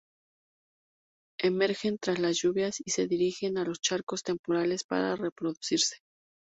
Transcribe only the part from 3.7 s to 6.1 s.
charcos temporales para reproducirse.